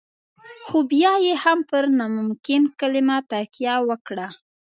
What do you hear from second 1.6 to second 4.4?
پر ناممکن کلمه تکيه وکړه.